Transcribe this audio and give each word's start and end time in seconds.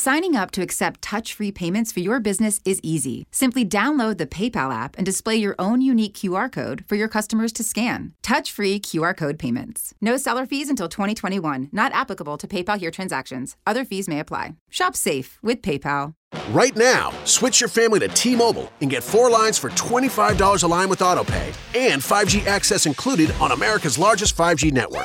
Signing 0.00 0.34
up 0.34 0.50
to 0.52 0.62
accept 0.62 1.02
touch 1.02 1.34
free 1.34 1.52
payments 1.52 1.92
for 1.92 2.00
your 2.00 2.20
business 2.20 2.58
is 2.64 2.80
easy. 2.82 3.26
Simply 3.30 3.66
download 3.66 4.16
the 4.16 4.24
PayPal 4.26 4.72
app 4.72 4.96
and 4.96 5.04
display 5.04 5.36
your 5.36 5.54
own 5.58 5.82
unique 5.82 6.14
QR 6.14 6.50
code 6.50 6.86
for 6.88 6.94
your 6.94 7.06
customers 7.06 7.52
to 7.52 7.62
scan. 7.62 8.14
Touch 8.22 8.50
free 8.50 8.80
QR 8.80 9.14
code 9.14 9.38
payments. 9.38 9.92
No 10.00 10.16
seller 10.16 10.46
fees 10.46 10.70
until 10.70 10.88
2021, 10.88 11.68
not 11.70 11.92
applicable 11.92 12.38
to 12.38 12.48
PayPal 12.48 12.78
here 12.78 12.90
transactions. 12.90 13.58
Other 13.66 13.84
fees 13.84 14.08
may 14.08 14.20
apply. 14.20 14.54
Shop 14.70 14.96
safe 14.96 15.38
with 15.42 15.60
PayPal. 15.60 16.14
Right 16.48 16.74
now, 16.74 17.12
switch 17.24 17.60
your 17.60 17.68
family 17.68 17.98
to 17.98 18.08
T 18.08 18.34
Mobile 18.34 18.72
and 18.80 18.88
get 18.88 19.02
four 19.02 19.28
lines 19.28 19.58
for 19.58 19.68
$25 19.68 20.62
a 20.62 20.66
line 20.66 20.88
with 20.88 21.00
AutoPay 21.00 21.52
and 21.76 22.00
5G 22.00 22.46
access 22.46 22.86
included 22.86 23.30
on 23.32 23.52
America's 23.52 23.98
largest 23.98 24.34
5G 24.34 24.72
network. 24.72 25.04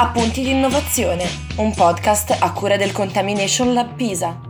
Appunti 0.00 0.40
di 0.40 0.48
innovazione, 0.48 1.28
un 1.56 1.74
podcast 1.74 2.34
a 2.40 2.52
cura 2.54 2.78
del 2.78 2.90
Contamination 2.90 3.74
Lab 3.74 3.94
Pisa. 3.96 4.40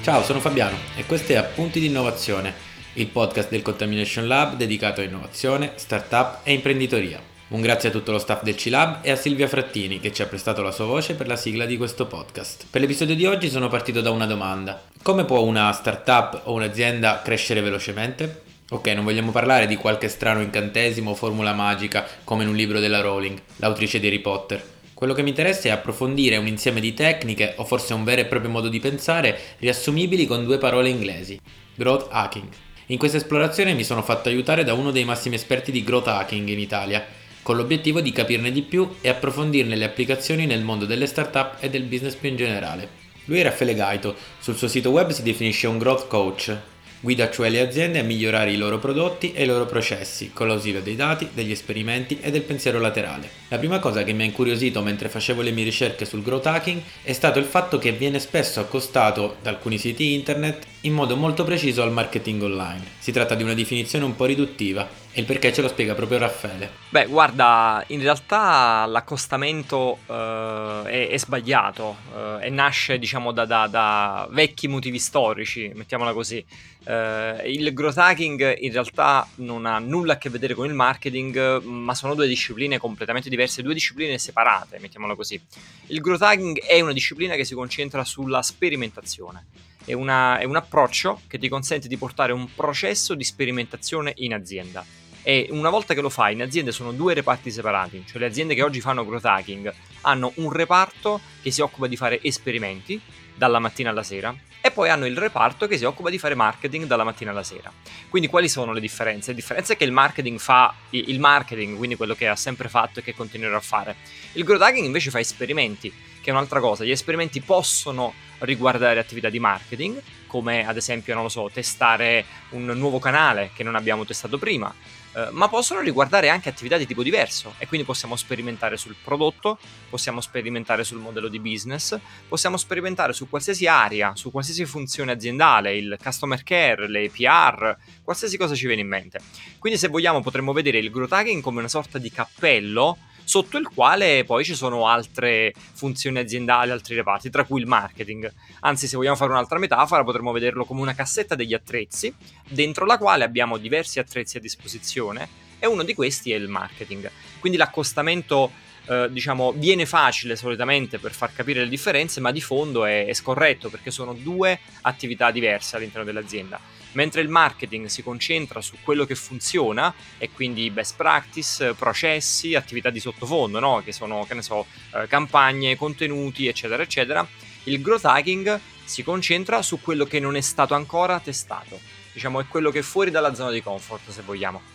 Ciao, 0.00 0.22
sono 0.22 0.38
Fabiano 0.38 0.76
e 0.94 1.04
questo 1.04 1.32
è 1.32 1.34
Appunti 1.34 1.80
di 1.80 1.86
Innovazione, 1.86 2.54
il 2.92 3.08
podcast 3.08 3.50
del 3.50 3.62
Contamination 3.62 4.28
Lab 4.28 4.54
dedicato 4.54 5.00
a 5.00 5.04
innovazione, 5.04 5.72
startup 5.74 6.42
e 6.44 6.52
imprenditoria. 6.52 7.20
Un 7.48 7.60
grazie 7.60 7.88
a 7.88 7.92
tutto 7.92 8.12
lo 8.12 8.20
staff 8.20 8.44
del 8.44 8.54
C-Lab 8.54 8.98
e 9.02 9.10
a 9.10 9.16
Silvia 9.16 9.48
Frattini 9.48 9.98
che 9.98 10.12
ci 10.12 10.22
ha 10.22 10.26
prestato 10.26 10.62
la 10.62 10.70
sua 10.70 10.84
voce 10.84 11.16
per 11.16 11.26
la 11.26 11.34
sigla 11.34 11.64
di 11.64 11.76
questo 11.76 12.06
podcast. 12.06 12.66
Per 12.70 12.80
l'episodio 12.80 13.16
di 13.16 13.26
oggi 13.26 13.50
sono 13.50 13.66
partito 13.66 14.00
da 14.00 14.12
una 14.12 14.26
domanda. 14.26 14.80
Come 15.02 15.24
può 15.24 15.40
una 15.40 15.72
startup 15.72 16.42
o 16.44 16.52
un'azienda 16.52 17.20
crescere 17.20 17.62
velocemente? 17.62 18.43
Ok, 18.70 18.86
non 18.88 19.04
vogliamo 19.04 19.30
parlare 19.30 19.66
di 19.66 19.76
qualche 19.76 20.08
strano 20.08 20.40
incantesimo 20.40 21.10
o 21.10 21.14
formula 21.14 21.52
magica 21.52 22.06
come 22.24 22.44
in 22.44 22.48
un 22.48 22.56
libro 22.56 22.80
della 22.80 23.02
Rowling, 23.02 23.38
l'autrice 23.56 24.00
di 24.00 24.06
Harry 24.06 24.20
Potter. 24.20 24.72
Quello 24.94 25.12
che 25.12 25.22
mi 25.22 25.28
interessa 25.28 25.68
è 25.68 25.70
approfondire 25.70 26.38
un 26.38 26.46
insieme 26.46 26.80
di 26.80 26.94
tecniche 26.94 27.52
o 27.56 27.64
forse 27.66 27.92
un 27.92 28.04
vero 28.04 28.22
e 28.22 28.24
proprio 28.24 28.50
modo 28.50 28.70
di 28.70 28.80
pensare 28.80 29.38
riassumibili 29.58 30.26
con 30.26 30.44
due 30.44 30.56
parole 30.56 30.88
inglesi. 30.88 31.38
Growth 31.74 32.08
hacking. 32.10 32.48
In 32.86 32.96
questa 32.96 33.18
esplorazione 33.18 33.74
mi 33.74 33.84
sono 33.84 34.00
fatto 34.00 34.30
aiutare 34.30 34.64
da 34.64 34.72
uno 34.72 34.90
dei 34.90 35.04
massimi 35.04 35.34
esperti 35.34 35.70
di 35.70 35.84
growth 35.84 36.08
hacking 36.08 36.48
in 36.48 36.58
Italia, 36.58 37.04
con 37.42 37.56
l'obiettivo 37.56 38.00
di 38.00 38.12
capirne 38.12 38.50
di 38.50 38.62
più 38.62 38.94
e 39.02 39.10
approfondirne 39.10 39.76
le 39.76 39.84
applicazioni 39.84 40.46
nel 40.46 40.62
mondo 40.62 40.86
delle 40.86 41.06
startup 41.06 41.58
e 41.60 41.68
del 41.68 41.82
business 41.82 42.14
più 42.14 42.30
in 42.30 42.36
generale. 42.36 42.88
Lui 43.26 43.40
è 43.40 43.42
Raffaele 43.42 43.74
Gaito, 43.74 44.16
sul 44.38 44.56
suo 44.56 44.68
sito 44.68 44.88
web 44.88 45.10
si 45.10 45.22
definisce 45.22 45.66
un 45.66 45.76
growth 45.76 46.06
coach, 46.06 46.56
Guida 47.04 47.30
cioè 47.30 47.50
le 47.50 47.60
aziende 47.60 47.98
a 47.98 48.02
migliorare 48.02 48.50
i 48.50 48.56
loro 48.56 48.78
prodotti 48.78 49.34
e 49.34 49.42
i 49.42 49.46
loro 49.46 49.66
processi 49.66 50.30
con 50.32 50.48
l'ausilio 50.48 50.80
dei 50.80 50.96
dati, 50.96 51.28
degli 51.34 51.50
esperimenti 51.50 52.18
e 52.18 52.30
del 52.30 52.40
pensiero 52.40 52.80
laterale. 52.80 53.28
La 53.48 53.58
prima 53.58 53.78
cosa 53.78 54.02
che 54.04 54.14
mi 54.14 54.22
ha 54.22 54.24
incuriosito 54.24 54.80
mentre 54.80 55.10
facevo 55.10 55.42
le 55.42 55.50
mie 55.50 55.64
ricerche 55.64 56.06
sul 56.06 56.22
growth 56.22 56.46
hacking 56.46 56.80
è 57.02 57.12
stato 57.12 57.38
il 57.38 57.44
fatto 57.44 57.76
che 57.76 57.92
viene 57.92 58.18
spesso 58.18 58.58
accostato 58.58 59.36
da 59.42 59.50
alcuni 59.50 59.76
siti 59.76 60.14
internet 60.14 60.64
in 60.84 60.92
modo 60.92 61.16
molto 61.16 61.44
preciso 61.44 61.82
al 61.82 61.92
marketing 61.92 62.42
online. 62.42 62.82
Si 62.98 63.10
tratta 63.10 63.34
di 63.34 63.42
una 63.42 63.54
definizione 63.54 64.04
un 64.04 64.14
po' 64.16 64.26
riduttiva 64.26 64.86
e 65.12 65.20
il 65.20 65.26
perché 65.26 65.52
ce 65.52 65.62
lo 65.62 65.68
spiega 65.68 65.94
proprio 65.94 66.18
Raffaele. 66.18 66.70
Beh, 66.90 67.06
guarda, 67.06 67.82
in 67.88 68.00
realtà 68.02 68.84
l'accostamento 68.86 69.98
eh, 70.06 70.82
è, 70.84 71.08
è, 71.08 71.16
sbagliato 71.16 71.96
eh, 72.14 72.46
e 72.46 72.50
nasce, 72.50 72.98
diciamo, 72.98 73.32
da, 73.32 73.46
da, 73.46 73.66
da, 73.66 74.28
vecchi 74.30 74.68
motivi 74.68 74.98
storici, 74.98 75.70
mettiamola 75.74 76.12
così. 76.12 76.44
Eh, 76.84 77.42
il 77.46 77.72
growth 77.72 77.96
hacking 77.96 78.56
in 78.58 78.72
realtà 78.72 79.26
non 79.36 79.64
ha 79.64 79.78
nulla 79.78 80.14
a 80.14 80.18
che 80.18 80.28
vedere 80.28 80.52
con 80.52 80.66
il 80.66 80.74
marketing, 80.74 81.62
ma 81.62 81.94
sono 81.94 82.14
due 82.14 82.26
discipline 82.26 82.76
completamente 82.76 83.30
diverse, 83.30 83.62
due 83.62 83.72
discipline 83.72 84.18
separate, 84.18 84.78
mettiamola 84.80 85.14
così. 85.14 85.40
Il 85.86 86.00
growth 86.00 86.22
hacking 86.22 86.60
è 86.60 86.80
una 86.82 86.92
disciplina 86.92 87.36
che 87.36 87.44
si 87.44 87.54
concentra 87.54 88.04
sulla 88.04 88.42
sperimentazione. 88.42 89.46
È, 89.84 89.92
una, 89.92 90.38
è 90.38 90.44
un 90.44 90.56
approccio 90.56 91.20
che 91.26 91.38
ti 91.38 91.48
consente 91.48 91.88
di 91.88 91.96
portare 91.96 92.32
un 92.32 92.48
processo 92.54 93.14
di 93.14 93.24
sperimentazione 93.24 94.12
in 94.16 94.34
azienda 94.34 94.84
e 95.26 95.48
una 95.50 95.70
volta 95.70 95.94
che 95.94 96.02
lo 96.02 96.10
fai 96.10 96.34
in 96.34 96.42
aziende 96.42 96.70
sono 96.70 96.92
due 96.92 97.14
reparti 97.14 97.50
separati, 97.50 98.04
cioè 98.06 98.18
le 98.18 98.26
aziende 98.26 98.54
che 98.54 98.62
oggi 98.62 98.80
fanno 98.80 99.06
growth 99.06 99.24
hacking 99.24 99.74
hanno 100.02 100.32
un 100.36 100.52
reparto 100.52 101.18
che 101.42 101.50
si 101.50 101.62
occupa 101.62 101.86
di 101.86 101.96
fare 101.96 102.22
esperimenti 102.22 103.00
dalla 103.34 103.58
mattina 103.58 103.88
alla 103.90 104.02
sera 104.02 104.34
e 104.60 104.70
poi 104.70 104.88
hanno 104.88 105.04
il 105.06 105.16
reparto 105.16 105.66
che 105.66 105.76
si 105.76 105.84
occupa 105.84 106.08
di 106.08 106.18
fare 106.18 106.34
marketing 106.34 106.86
dalla 106.86 107.04
mattina 107.04 107.30
alla 107.32 107.42
sera. 107.42 107.70
Quindi 108.08 108.28
quali 108.28 108.48
sono 108.48 108.72
le 108.72 108.80
differenze? 108.80 109.30
La 109.30 109.36
differenza 109.36 109.74
è 109.74 109.76
che 109.76 109.84
il 109.84 109.92
marketing 109.92 110.38
fa 110.38 110.74
il 110.90 111.20
marketing, 111.20 111.76
quindi 111.76 111.96
quello 111.96 112.14
che 112.14 112.28
ha 112.28 112.36
sempre 112.36 112.70
fatto 112.70 113.00
e 113.00 113.02
che 113.02 113.14
continuerà 113.14 113.58
a 113.58 113.60
fare. 113.60 113.96
Il 114.32 114.44
growth 114.44 114.62
hacking 114.62 114.86
invece 114.86 115.10
fa 115.10 115.20
esperimenti, 115.20 115.92
che 116.22 116.30
è 116.30 116.32
un'altra 116.32 116.60
cosa. 116.60 116.82
Gli 116.82 116.90
esperimenti 116.90 117.42
possono 117.42 118.14
riguardare 118.44 119.00
attività 119.00 119.28
di 119.28 119.38
marketing, 119.38 120.00
come 120.26 120.66
ad 120.66 120.76
esempio, 120.76 121.14
non 121.14 121.24
lo 121.24 121.28
so, 121.28 121.50
testare 121.52 122.24
un 122.50 122.64
nuovo 122.64 122.98
canale 122.98 123.50
che 123.54 123.62
non 123.62 123.74
abbiamo 123.74 124.04
testato 124.04 124.38
prima, 124.38 124.74
eh, 125.16 125.28
ma 125.30 125.48
possono 125.48 125.80
riguardare 125.80 126.28
anche 126.28 126.48
attività 126.48 126.76
di 126.76 126.86
tipo 126.86 127.04
diverso 127.04 127.54
e 127.58 127.68
quindi 127.68 127.86
possiamo 127.86 128.16
sperimentare 128.16 128.76
sul 128.76 128.96
prodotto, 129.02 129.58
possiamo 129.88 130.20
sperimentare 130.20 130.82
sul 130.82 130.98
modello 130.98 131.28
di 131.28 131.38
business, 131.38 131.96
possiamo 132.26 132.56
sperimentare 132.56 133.12
su 133.12 133.28
qualsiasi 133.28 133.68
area, 133.68 134.16
su 134.16 134.32
qualsiasi 134.32 134.64
funzione 134.64 135.12
aziendale, 135.12 135.76
il 135.76 135.96
customer 136.02 136.42
care, 136.42 136.88
le 136.88 137.10
PR, 137.10 137.76
qualsiasi 138.02 138.36
cosa 138.36 138.56
ci 138.56 138.66
viene 138.66 138.82
in 138.82 138.88
mente. 138.88 139.20
Quindi 139.58 139.78
se 139.78 139.86
vogliamo 139.86 140.20
potremmo 140.20 140.52
vedere 140.52 140.78
il 140.78 140.90
growth 140.90 141.12
hacking 141.12 141.42
come 141.42 141.60
una 141.60 141.68
sorta 141.68 141.98
di 141.98 142.10
cappello 142.10 142.98
sotto 143.24 143.58
il 143.58 143.68
quale 143.68 144.24
poi 144.24 144.44
ci 144.44 144.54
sono 144.54 144.86
altre 144.86 145.52
funzioni 145.72 146.18
aziendali, 146.18 146.70
altri 146.70 146.94
reparti, 146.94 147.30
tra 147.30 147.44
cui 147.44 147.60
il 147.60 147.66
marketing. 147.66 148.32
Anzi, 148.60 148.86
se 148.86 148.96
vogliamo 148.96 149.16
fare 149.16 149.30
un'altra 149.30 149.58
metafora, 149.58 150.04
potremmo 150.04 150.32
vederlo 150.32 150.64
come 150.64 150.80
una 150.80 150.94
cassetta 150.94 151.34
degli 151.34 151.54
attrezzi, 151.54 152.14
dentro 152.48 152.84
la 152.84 152.98
quale 152.98 153.24
abbiamo 153.24 153.56
diversi 153.56 153.98
attrezzi 153.98 154.36
a 154.36 154.40
disposizione 154.40 155.42
e 155.58 155.66
uno 155.66 155.82
di 155.82 155.94
questi 155.94 156.32
è 156.32 156.36
il 156.36 156.48
marketing. 156.48 157.10
Quindi 157.40 157.58
l'accostamento 157.58 158.50
eh, 158.86 159.08
diciamo, 159.10 159.52
viene 159.52 159.86
facile 159.86 160.36
solitamente 160.36 160.98
per 160.98 161.12
far 161.12 161.32
capire 161.32 161.60
le 161.60 161.68
differenze, 161.68 162.20
ma 162.20 162.30
di 162.30 162.40
fondo 162.40 162.84
è, 162.84 163.06
è 163.06 163.12
scorretto 163.12 163.70
perché 163.70 163.90
sono 163.90 164.12
due 164.14 164.58
attività 164.82 165.30
diverse 165.30 165.76
all'interno 165.76 166.04
dell'azienda 166.04 166.60
mentre 166.94 167.20
il 167.20 167.28
marketing 167.28 167.86
si 167.86 168.02
concentra 168.02 168.60
su 168.60 168.76
quello 168.82 169.04
che 169.04 169.14
funziona 169.14 169.92
e 170.18 170.30
quindi 170.30 170.70
best 170.70 170.96
practice, 170.96 171.74
processi, 171.74 172.54
attività 172.54 172.90
di 172.90 173.00
sottofondo, 173.00 173.58
no? 173.58 173.82
che 173.84 173.92
sono, 173.92 174.24
che 174.28 174.42
so, 174.42 174.66
eh, 174.94 175.06
campagne, 175.06 175.76
contenuti, 175.76 176.46
eccetera, 176.46 176.82
eccetera, 176.82 177.26
il 177.64 177.80
growth 177.80 178.04
hacking 178.04 178.60
si 178.84 179.02
concentra 179.02 179.62
su 179.62 179.80
quello 179.80 180.04
che 180.04 180.20
non 180.20 180.36
è 180.36 180.40
stato 180.40 180.74
ancora 180.74 181.18
testato. 181.20 181.80
Diciamo, 182.12 182.40
è 182.40 182.46
quello 182.46 182.70
che 182.70 182.80
è 182.80 182.82
fuori 182.82 183.10
dalla 183.10 183.34
zona 183.34 183.50
di 183.50 183.62
comfort, 183.62 184.10
se 184.10 184.22
vogliamo. 184.22 184.73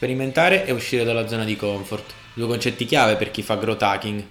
Sperimentare 0.00 0.64
e 0.64 0.72
uscire 0.72 1.04
dalla 1.04 1.28
zona 1.28 1.44
di 1.44 1.56
comfort. 1.56 2.14
Due 2.32 2.46
concetti 2.46 2.86
chiave 2.86 3.16
per 3.16 3.30
chi 3.30 3.42
fa 3.42 3.56
growth 3.56 3.82
hacking. 3.82 4.24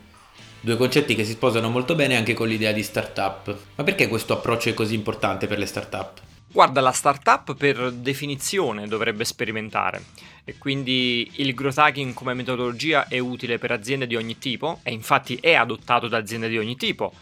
Due 0.62 0.75
concetti 0.75 1.13
che 1.13 1.24
si 1.24 1.33
sposano 1.33 1.69
molto 1.69 1.94
bene 1.94 2.18
anche 2.18 2.33
con 2.33 2.48
l'idea 2.48 2.71
di 2.71 2.81
startup. 2.81 3.56
Ma 3.75 3.83
perché 3.83 4.07
questo 4.07 4.33
approccio 4.33 4.69
è 4.69 4.74
così 4.74 4.95
importante 4.95 5.45
per 5.45 5.60
le 5.60 5.68
startup? 5.68 6.21
Guarda, 6.48 6.81
la 6.81 6.92
startup 6.92 7.56
per 7.56 7.92
definizione 7.92 8.88
dovrebbe 8.88 9.24
sperimentare 9.25 10.06
e 10.44 10.57
quindi 10.57 11.30
il 11.36 11.54
growth 11.54 11.77
hacking 11.77 12.15
come 12.15 12.33
metodologia 12.33 13.07
è 13.07 13.19
utile 13.19 13.60
per 13.60 13.69
aziende 13.69 14.07
di 14.07 14.15
ogni 14.15 14.39
tipo 14.39 14.80
e 14.81 14.92
infatti 14.92 15.36
è 15.36 15.54
adottato 15.54 16.07
da 16.07 16.18
aziende 16.18 16.50
di 16.50 16.57
ogni 16.57 16.77
tipo, 16.77 17.13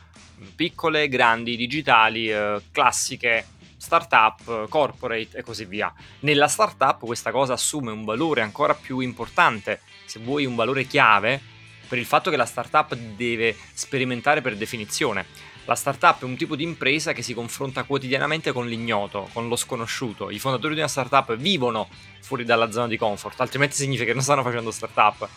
piccole, 0.55 1.09
grandi, 1.09 1.57
digitali, 1.57 2.31
eh, 2.31 2.61
classiche, 2.71 3.45
startup, 3.77 4.67
corporate 4.67 5.37
e 5.37 5.43
così 5.43 5.65
via. 5.65 5.93
Nella 6.21 6.47
startup 6.47 6.99
questa 7.05 7.31
cosa 7.31 7.53
assume 7.53 7.91
un 7.91 8.03
valore 8.03 8.41
ancora 8.41 8.73
più 8.73 8.99
importante, 8.99 9.81
se 10.05 10.19
vuoi 10.19 10.45
un 10.45 10.55
valore 10.55 10.85
chiave, 10.85 11.39
per 11.87 11.97
il 11.97 12.05
fatto 12.05 12.29
che 12.29 12.37
la 12.37 12.45
startup 12.45 12.93
deve 12.95 13.55
sperimentare 13.73 14.41
per 14.41 14.57
definizione 14.57 15.25
La 15.67 15.75
startup 15.75 16.21
è 16.21 16.23
un 16.23 16.37
tipo 16.37 16.55
di 16.55 16.63
impresa 16.63 17.11
che 17.11 17.21
si 17.21 17.33
confronta 17.33 17.83
quotidianamente 17.83 18.53
con 18.53 18.67
l'ignoto, 18.67 19.27
con 19.33 19.49
lo 19.49 19.57
sconosciuto. 19.57 20.29
I 20.29 20.39
fondatori 20.39 20.73
di 20.73 20.79
una 20.79 20.87
startup 20.87 21.35
vivono 21.35 21.89
fuori 22.21 22.45
dalla 22.45 22.71
zona 22.71 22.87
di 22.87 22.95
comfort, 22.95 23.41
altrimenti 23.41 23.75
significa 23.75 24.05
che 24.05 24.13
non 24.13 24.23
stanno 24.23 24.43
facendo 24.43 24.71
startup. 24.71 25.27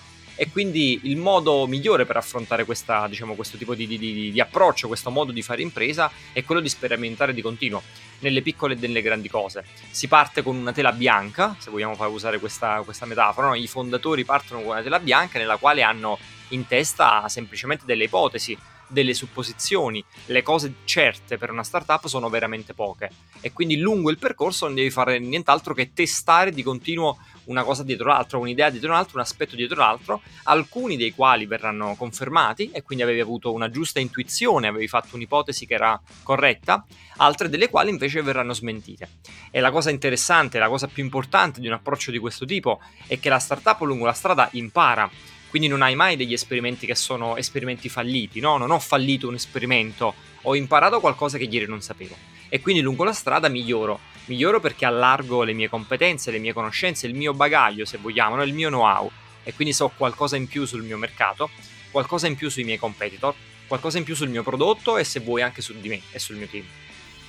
E 0.40 0.50
quindi 0.50 1.00
il 1.02 1.18
modo 1.18 1.66
migliore 1.66 2.06
per 2.06 2.16
affrontare 2.16 2.64
questa, 2.64 3.06
diciamo, 3.06 3.34
questo 3.34 3.58
tipo 3.58 3.74
di, 3.74 3.86
di, 3.86 3.98
di, 4.32 4.40
approccio, 4.40 4.88
questo 4.88 5.10
modo 5.10 5.32
di 5.32 5.42
fare 5.42 5.60
impresa, 5.60 6.10
è 6.32 6.42
quello 6.44 6.62
di 6.62 6.68
sperimentare 6.70 7.34
di 7.34 7.42
continuo, 7.42 7.82
nelle 8.20 8.40
piccole 8.40 8.72
e 8.72 8.78
nelle 8.80 9.02
grandi 9.02 9.28
cose. 9.28 9.66
Si 9.90 10.08
parte 10.08 10.42
con 10.42 10.56
una 10.56 10.72
tela 10.72 10.92
bianca, 10.92 11.56
se 11.58 11.68
vogliamo 11.68 11.94
far 11.94 12.08
usare 12.08 12.38
questa, 12.38 12.80
questa 12.86 13.04
metafora, 13.04 13.48
no? 13.48 13.54
i 13.54 13.66
fondatori 13.66 14.24
partono 14.24 14.62
con 14.62 14.70
una 14.70 14.82
tela 14.82 14.98
bianca 14.98 15.38
nella 15.38 15.58
quale 15.58 15.82
hanno 15.82 16.18
in 16.48 16.66
testa 16.66 17.28
semplicemente 17.28 17.84
delle 17.84 18.04
ipotesi, 18.04 18.56
delle 18.90 19.14
supposizioni, 19.14 20.04
le 20.26 20.42
cose 20.42 20.74
certe 20.84 21.38
per 21.38 21.50
una 21.50 21.62
startup 21.62 22.06
sono 22.06 22.28
veramente 22.28 22.74
poche 22.74 23.10
e 23.40 23.52
quindi 23.52 23.76
lungo 23.76 24.10
il 24.10 24.18
percorso 24.18 24.66
non 24.66 24.74
devi 24.74 24.90
fare 24.90 25.18
nient'altro 25.18 25.74
che 25.74 25.92
testare 25.92 26.50
di 26.50 26.62
continuo 26.62 27.18
una 27.50 27.64
cosa 27.64 27.82
dietro 27.82 28.08
l'altra, 28.08 28.38
un'idea 28.38 28.70
dietro 28.70 28.92
l'altra, 28.92 29.16
un 29.16 29.22
aspetto 29.22 29.56
dietro 29.56 29.76
l'altro, 29.76 30.22
alcuni 30.44 30.96
dei 30.96 31.12
quali 31.12 31.46
verranno 31.46 31.96
confermati 31.96 32.70
e 32.70 32.82
quindi 32.82 33.02
avevi 33.02 33.20
avuto 33.20 33.52
una 33.52 33.68
giusta 33.70 33.98
intuizione, 33.98 34.68
avevi 34.68 34.86
fatto 34.86 35.16
un'ipotesi 35.16 35.66
che 35.66 35.74
era 35.74 36.00
corretta, 36.22 36.84
altre 37.16 37.48
delle 37.48 37.68
quali 37.68 37.90
invece 37.90 38.22
verranno 38.22 38.54
smentite. 38.54 39.08
E 39.50 39.58
la 39.58 39.72
cosa 39.72 39.90
interessante, 39.90 40.58
la 40.58 40.68
cosa 40.68 40.86
più 40.86 41.02
importante 41.02 41.60
di 41.60 41.66
un 41.66 41.72
approccio 41.72 42.12
di 42.12 42.18
questo 42.18 42.44
tipo 42.46 42.80
è 43.06 43.18
che 43.18 43.28
la 43.28 43.40
startup 43.40 43.80
lungo 43.80 44.06
la 44.06 44.12
strada 44.12 44.48
impara 44.52 45.10
quindi 45.50 45.66
non 45.66 45.82
hai 45.82 45.96
mai 45.96 46.14
degli 46.14 46.32
esperimenti 46.32 46.86
che 46.86 46.94
sono 46.94 47.36
esperimenti 47.36 47.88
falliti, 47.88 48.38
no? 48.38 48.56
Non 48.56 48.70
ho 48.70 48.78
fallito 48.78 49.26
un 49.26 49.34
esperimento, 49.34 50.14
ho 50.42 50.54
imparato 50.54 51.00
qualcosa 51.00 51.38
che 51.38 51.48
ieri 51.50 51.66
non 51.66 51.82
sapevo. 51.82 52.14
E 52.48 52.60
quindi 52.60 52.82
lungo 52.82 53.02
la 53.02 53.12
strada 53.12 53.48
miglioro. 53.48 53.98
Miglioro 54.26 54.60
perché 54.60 54.84
allargo 54.84 55.42
le 55.42 55.52
mie 55.52 55.68
competenze, 55.68 56.30
le 56.30 56.38
mie 56.38 56.52
conoscenze, 56.52 57.06
il 57.06 57.14
mio 57.14 57.32
bagaglio, 57.32 57.84
se 57.84 57.98
vogliamo, 57.98 58.36
no? 58.36 58.42
il 58.42 58.52
mio 58.52 58.68
know-how. 58.68 59.10
E 59.42 59.54
quindi 59.54 59.72
so 59.74 59.90
qualcosa 59.96 60.36
in 60.36 60.46
più 60.46 60.64
sul 60.64 60.82
mio 60.82 60.98
mercato, 60.98 61.50
qualcosa 61.90 62.26
in 62.26 62.36
più 62.36 62.48
sui 62.50 62.64
miei 62.64 62.78
competitor, 62.78 63.34
qualcosa 63.66 63.98
in 63.98 64.04
più 64.04 64.14
sul 64.14 64.28
mio 64.28 64.42
prodotto 64.42 64.96
e 64.96 65.04
se 65.04 65.20
vuoi 65.20 65.42
anche 65.42 65.62
su 65.62 65.74
di 65.80 65.88
me 65.88 66.00
e 66.12 66.18
sul 66.18 66.36
mio 66.36 66.46
team. 66.46 66.64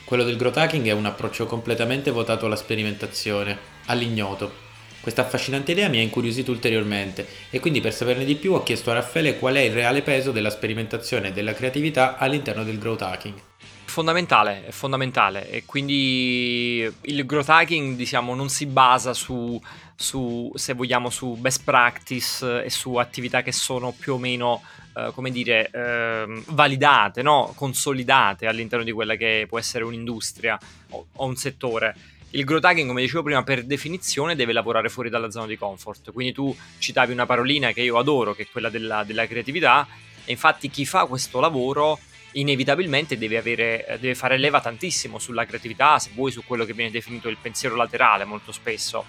Quello 0.03 0.23
del 0.23 0.37
growth 0.37 0.57
hacking 0.57 0.85
è 0.87 0.91
un 0.91 1.05
approccio 1.05 1.45
completamente 1.45 2.11
votato 2.11 2.45
alla 2.45 2.55
sperimentazione, 2.55 3.57
all'ignoto 3.85 4.69
questa 5.01 5.23
affascinante 5.23 5.71
idea 5.71 5.89
mi 5.89 5.97
ha 5.97 6.01
incuriosito 6.01 6.51
ulteriormente 6.51 7.27
e 7.49 7.59
quindi 7.59 7.81
per 7.81 7.91
saperne 7.91 8.23
di 8.23 8.35
più 8.35 8.53
ho 8.53 8.61
chiesto 8.61 8.91
a 8.91 8.93
Raffaele 8.93 9.39
qual 9.39 9.55
è 9.55 9.61
il 9.61 9.73
reale 9.73 10.03
peso 10.03 10.31
della 10.31 10.51
sperimentazione 10.51 11.29
e 11.29 11.31
della 11.31 11.55
creatività 11.55 12.17
all'interno 12.17 12.63
del 12.63 12.77
growth 12.77 13.01
hacking. 13.01 13.50
Fondamentale, 13.91 14.67
è 14.67 14.71
fondamentale 14.71 15.49
e 15.49 15.65
quindi 15.65 16.89
il 17.01 17.25
growth 17.25 17.49
hacking 17.49 17.97
diciamo 17.97 18.33
non 18.33 18.47
si 18.47 18.65
basa 18.65 19.13
su, 19.13 19.61
su 19.93 20.49
se 20.55 20.71
vogliamo 20.73 21.09
su 21.09 21.35
best 21.35 21.65
practice 21.65 22.63
e 22.63 22.69
su 22.69 22.95
attività 22.95 23.41
che 23.41 23.51
sono 23.51 23.91
più 23.91 24.13
o 24.13 24.17
meno 24.17 24.63
Uh, 24.93 25.13
come 25.13 25.31
dire, 25.31 25.71
uh, 25.71 26.43
validate, 26.47 27.21
no? 27.21 27.53
consolidate 27.55 28.45
all'interno 28.45 28.83
di 28.83 28.91
quella 28.91 29.15
che 29.15 29.45
può 29.47 29.57
essere 29.57 29.85
un'industria 29.85 30.59
o, 30.89 31.05
o 31.13 31.25
un 31.25 31.37
settore 31.37 31.95
il 32.31 32.43
growth 32.43 32.65
hacking, 32.65 32.89
come 32.89 32.99
dicevo 32.99 33.23
prima, 33.23 33.41
per 33.43 33.63
definizione 33.63 34.35
deve 34.35 34.51
lavorare 34.51 34.89
fuori 34.89 35.09
dalla 35.09 35.31
zona 35.31 35.45
di 35.45 35.57
comfort. 35.57 36.11
Quindi 36.11 36.33
tu 36.33 36.53
citavi 36.77 37.13
una 37.13 37.25
parolina 37.25 37.71
che 37.71 37.83
io 37.83 37.97
adoro, 37.97 38.33
che 38.33 38.41
è 38.41 38.47
quella 38.51 38.69
della, 38.69 39.05
della 39.05 39.25
creatività, 39.27 39.87
e 40.25 40.31
infatti 40.31 40.69
chi 40.69 40.85
fa 40.85 41.05
questo 41.05 41.39
lavoro 41.39 41.97
inevitabilmente 42.33 43.17
deve, 43.17 43.37
avere, 43.37 43.97
deve 43.99 44.15
fare 44.15 44.37
leva 44.37 44.61
tantissimo 44.61 45.19
sulla 45.19 45.45
creatività, 45.45 45.99
se 45.99 46.11
vuoi, 46.13 46.31
su 46.31 46.43
quello 46.45 46.65
che 46.65 46.73
viene 46.73 46.91
definito 46.91 47.27
il 47.27 47.37
pensiero 47.41 47.75
laterale 47.75 48.25
molto 48.25 48.51
spesso. 48.51 49.05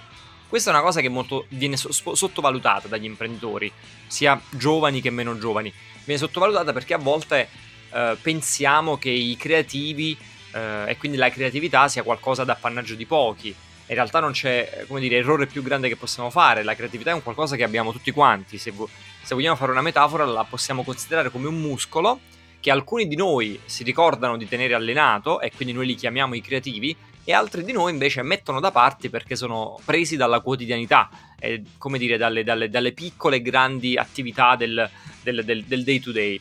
Questa 0.49 0.71
è 0.71 0.75
una 0.75 0.83
cosa 0.83 1.01
che 1.01 1.09
molto, 1.09 1.47
viene 1.51 1.77
sottovalutata 1.77 2.89
dagli 2.89 3.05
imprenditori, 3.05 3.73
sia 4.07 4.41
giovani 4.51 5.01
che 5.01 5.11
meno 5.11 5.39
giovani. 5.39 5.73
Viene 6.05 6.21
sottovalutata 6.21 6.73
perché 6.73 6.95
a 6.95 6.99
volte 6.99 7.49
eh, 7.91 8.17
pensiamo 8.21 8.99
che 8.99 9.09
i 9.09 9.37
creativi 9.37 10.17
eh, 10.53 10.91
e 10.91 10.97
quindi 10.99 11.17
la 11.17 11.31
creatività 11.31 11.89
sia 11.89 12.03
qualcosa 12.03 12.45
d'appannaggio 12.45 12.95
di 12.95 13.07
pochi. 13.07 13.49
In 13.49 13.95
realtà 13.95 14.21
non 14.21 14.33
c'è, 14.33 14.85
come 14.87 15.01
dire, 15.01 15.17
errore 15.17 15.47
più 15.47 15.63
grande 15.63 15.89
che 15.89 15.97
possiamo 15.97 16.31
fare, 16.31 16.63
la 16.63 16.75
creatività 16.75 17.11
è 17.11 17.15
un 17.15 17.23
qualcosa 17.23 17.57
che 17.57 17.65
abbiamo 17.65 17.93
tutti 17.93 18.11
quanti, 18.11 18.59
se, 18.59 18.71
vo- 18.71 18.89
se 19.23 19.35
vogliamo 19.35 19.57
fare 19.57 19.71
una 19.71 19.83
metafora 19.83 20.25
la 20.25 20.45
possiamo 20.45 20.83
considerare 20.83 21.31
come 21.31 21.49
un 21.49 21.61
muscolo 21.61 22.21
che 22.63 22.71
alcuni 22.71 23.09
di 23.09 23.17
noi 23.17 23.59
si 23.65 23.83
ricordano 23.83 24.37
di 24.37 24.47
tenere 24.47 24.75
allenato 24.75 25.41
e 25.41 25.51
quindi 25.51 25.75
noi 25.75 25.85
li 25.85 25.97
chiamiamo 25.97 26.37
i 26.37 26.41
creativi 26.41 26.97
e 27.25 27.33
altri 27.33 27.65
di 27.65 27.73
noi 27.73 27.91
invece 27.91 28.23
mettono 28.23 28.61
da 28.61 28.71
parte 28.71 29.11
perché 29.11 29.35
sono 29.35 29.81
presi 29.85 30.17
dalla 30.17 30.39
quotidianità, 30.39 31.11
eh, 31.41 31.65
come 31.77 31.99
dire, 31.99 32.17
dalle, 32.17 32.45
dalle, 32.45 32.71
dalle 32.71 32.93
piccole 32.93 33.37
e 33.37 33.43
grandi 33.43 33.97
attività 33.97 34.55
del, 34.55 34.89
del, 35.25 35.45
del, 35.45 35.65
del 35.65 35.83
day 35.83 35.99
to 35.99 36.13
day. 36.13 36.41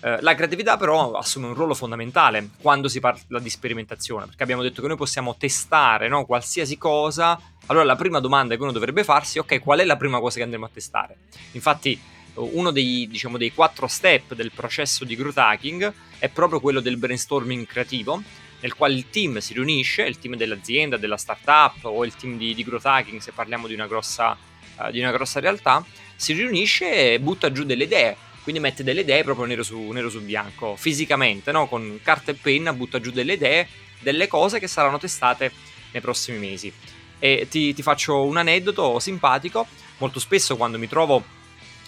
Eh, 0.00 0.22
la 0.22 0.34
creatività 0.34 0.78
però 0.78 1.12
assume 1.12 1.48
un 1.48 1.54
ruolo 1.54 1.74
fondamentale 1.74 2.48
quando 2.62 2.88
si 2.88 2.98
parla 2.98 3.38
di 3.38 3.50
sperimentazione, 3.50 4.24
perché 4.24 4.42
abbiamo 4.42 4.62
detto 4.62 4.80
che 4.80 4.88
noi 4.88 4.96
possiamo 4.96 5.36
testare 5.36 6.08
no, 6.08 6.24
qualsiasi 6.24 6.78
cosa. 6.78 7.38
Allora 7.66 7.84
la 7.84 7.96
prima 7.96 8.18
domanda 8.18 8.56
che 8.56 8.62
uno 8.62 8.72
dovrebbe 8.72 9.04
farsi 9.04 9.36
è 9.36 9.40
ok, 9.42 9.60
qual 9.60 9.80
è 9.80 9.84
la 9.84 9.98
prima 9.98 10.20
cosa 10.20 10.38
che 10.38 10.42
andremo 10.42 10.64
a 10.64 10.70
testare? 10.72 11.18
Infatti 11.52 12.00
uno 12.34 12.70
dei, 12.70 13.06
diciamo, 13.08 13.36
dei 13.36 13.52
quattro 13.52 13.86
step 13.86 14.34
del 14.34 14.52
processo 14.52 15.04
di 15.04 15.16
growth 15.16 15.38
hacking 15.38 15.92
è 16.18 16.28
proprio 16.28 16.60
quello 16.60 16.80
del 16.80 16.96
brainstorming 16.96 17.66
creativo, 17.66 18.22
nel 18.60 18.74
quale 18.74 18.94
il 18.94 19.10
team 19.10 19.38
si 19.38 19.54
riunisce, 19.54 20.02
il 20.02 20.18
team 20.18 20.36
dell'azienda, 20.36 20.96
della 20.96 21.16
startup 21.16 21.84
o 21.84 22.04
il 22.04 22.14
team 22.14 22.36
di, 22.36 22.54
di 22.54 22.64
growth 22.64 22.86
hacking, 22.86 23.20
se 23.20 23.32
parliamo 23.32 23.66
di 23.66 23.74
una 23.74 23.86
grossa, 23.86 24.36
uh, 24.76 24.90
di 24.90 25.00
una 25.00 25.12
grossa 25.12 25.40
realtà, 25.40 25.84
si 26.14 26.32
riunisce 26.32 27.14
e 27.14 27.20
butta 27.20 27.50
giù 27.50 27.64
delle 27.64 27.84
idee 27.84 28.16
quindi 28.42 28.60
mette 28.60 28.82
delle 28.82 29.02
idee 29.02 29.22
proprio 29.22 29.44
nero 29.44 29.62
su, 29.62 29.78
nero 29.90 30.08
su 30.08 30.22
bianco, 30.22 30.74
fisicamente, 30.74 31.52
no? 31.52 31.68
con 31.68 32.00
carta 32.02 32.30
e 32.30 32.34
penna 32.34 32.72
butta 32.72 32.98
giù 32.98 33.10
delle 33.10 33.34
idee, 33.34 33.68
delle 34.00 34.26
cose 34.28 34.58
che 34.58 34.66
saranno 34.66 34.98
testate 34.98 35.52
nei 35.92 36.00
prossimi 36.00 36.38
mesi. 36.38 36.72
E 37.18 37.46
ti, 37.50 37.74
ti 37.74 37.82
faccio 37.82 38.24
un 38.24 38.38
aneddoto 38.38 38.98
simpatico, 38.98 39.66
molto 39.98 40.18
spesso 40.18 40.56
quando 40.56 40.78
mi 40.78 40.88
trovo 40.88 41.22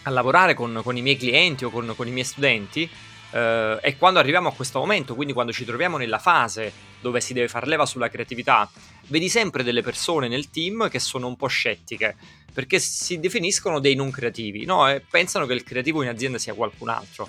a 0.02 0.10
lavorare 0.10 0.54
con, 0.54 0.80
con 0.82 0.96
i 0.96 1.02
miei 1.02 1.16
clienti 1.16 1.64
o 1.64 1.70
con, 1.70 1.92
con 1.96 2.06
i 2.06 2.10
miei 2.10 2.24
studenti, 2.24 2.88
eh, 3.32 3.78
e 3.80 3.96
quando 3.96 4.18
arriviamo 4.18 4.48
a 4.48 4.52
questo 4.52 4.78
momento, 4.78 5.14
quindi 5.14 5.32
quando 5.32 5.52
ci 5.52 5.64
troviamo 5.64 5.96
nella 5.96 6.18
fase 6.18 6.72
dove 7.00 7.20
si 7.20 7.32
deve 7.32 7.48
far 7.48 7.66
leva 7.66 7.86
sulla 7.86 8.08
creatività, 8.08 8.70
vedi 9.08 9.28
sempre 9.28 9.62
delle 9.62 9.82
persone 9.82 10.28
nel 10.28 10.50
team 10.50 10.88
che 10.88 10.98
sono 10.98 11.26
un 11.26 11.36
po' 11.36 11.48
scettiche 11.48 12.14
perché 12.52 12.78
si 12.78 13.18
definiscono 13.18 13.80
dei 13.80 13.94
non 13.94 14.10
creativi 14.10 14.64
no? 14.64 14.88
e 14.88 15.00
pensano 15.00 15.46
che 15.46 15.54
il 15.54 15.64
creativo 15.64 16.02
in 16.02 16.08
azienda 16.08 16.38
sia 16.38 16.54
qualcun 16.54 16.90
altro. 16.90 17.28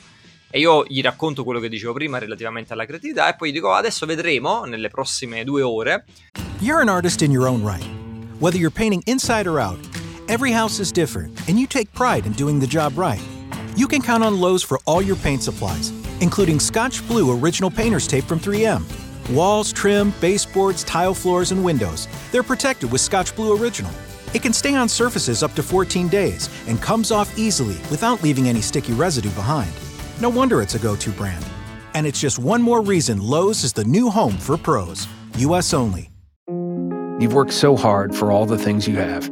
E 0.50 0.60
io 0.60 0.86
gli 0.86 1.02
racconto 1.02 1.44
quello 1.44 1.60
che 1.60 1.70
dicevo 1.70 1.94
prima 1.94 2.20
relativamente 2.20 2.74
alla 2.74 2.86
creatività 2.86 3.28
e 3.28 3.36
poi 3.36 3.50
gli 3.50 3.54
dico 3.54 3.72
adesso 3.72 4.06
vedremo 4.06 4.66
nelle 4.66 4.90
prossime 4.90 5.44
due 5.44 5.64
ore. 5.64 6.06
You're 6.60 6.82
an 6.82 6.90
artist 6.90 7.22
in 7.22 7.32
your 7.32 7.48
own 7.48 7.66
right. 7.66 7.88
Whether 8.40 8.60
you're 8.60 8.70
painting 8.70 9.02
inside 9.06 9.48
or 9.48 9.60
out, 9.60 9.80
every 10.34 10.52
house 10.52 10.80
is 10.80 10.92
different 10.92 11.48
and 11.48 11.60
you 11.60 11.68
take 11.68 11.94
pride 11.94 12.26
in 12.26 12.32
doing 12.32 12.60
the 12.60 12.66
job 12.66 12.98
right. 12.98 13.22
You 13.78 13.88
can 13.88 14.02
count 14.02 14.24
on 14.24 14.42
Lowe's 14.42 14.64
for 14.64 14.80
all 14.88 15.00
your 15.00 15.16
paint 15.18 15.44
supplies, 15.44 15.92
including 16.22 16.60
Scotch 16.60 17.08
Blue 17.08 17.40
Original 17.40 17.70
Painter's 17.70 18.08
Tape 18.08 18.24
from 18.24 18.40
3M. 18.40 18.84
Walls, 19.32 19.72
trim, 19.72 20.12
baseboards, 20.20 20.84
tile 20.86 21.14
floors, 21.14 21.52
and 21.52 21.64
windows. 21.64 22.08
They're 22.32 22.42
protected 22.42 22.92
with 22.92 23.00
Scotch 23.00 23.36
Blue 23.36 23.56
Original. 23.56 23.92
It 24.34 24.42
can 24.42 24.54
stay 24.54 24.74
on 24.74 24.90
surfaces 24.90 25.44
up 25.44 25.54
to 25.54 25.62
14 25.62 26.08
days 26.08 26.50
and 26.68 26.82
comes 26.82 27.12
off 27.12 27.38
easily 27.38 27.78
without 27.92 28.24
leaving 28.24 28.50
any 28.50 28.62
sticky 28.62 28.94
residue 28.94 29.30
behind. 29.32 29.72
No 30.20 30.30
wonder 30.30 30.64
it's 30.64 30.74
a 30.74 30.80
go 30.80 30.96
to 30.96 31.12
brand. 31.12 31.46
And 31.94 32.08
it's 32.08 32.20
just 32.20 32.40
one 32.40 32.62
more 32.64 32.82
reason 32.82 33.22
Lowe's 33.22 33.64
is 33.64 33.72
the 33.72 33.86
new 33.86 34.10
home 34.10 34.38
for 34.38 34.58
pros, 34.58 35.08
US 35.38 35.76
only. 35.76 36.10
You've 37.20 37.36
worked 37.36 37.54
so 37.54 37.78
hard 37.78 38.16
for 38.16 38.32
all 38.32 38.48
the 38.48 38.58
things 38.58 38.88
you 38.88 38.96
have 38.96 39.32